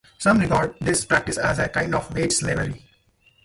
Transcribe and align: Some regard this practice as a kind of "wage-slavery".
Some 0.17 0.39
regard 0.39 0.73
this 0.81 1.05
practice 1.05 1.37
as 1.37 1.59
a 1.59 1.69
kind 1.69 1.93
of 1.93 2.11
"wage-slavery". 2.15 2.87